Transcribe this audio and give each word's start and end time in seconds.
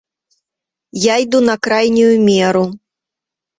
Я 1.11 1.15
іду 1.25 1.43
на 1.51 1.55
крайнюю 1.69 2.11
меру. 2.27 2.67